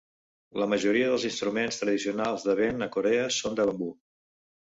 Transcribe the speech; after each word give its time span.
La 0.61 0.67
majoria 0.69 1.09
dels 1.09 1.25
instruments 1.27 1.77
tradicionals 1.81 2.47
de 2.49 2.57
vent 2.61 2.85
a 2.87 2.89
Corea 2.97 3.27
són 3.39 3.59
de 3.61 3.67
bambú. 3.71 3.91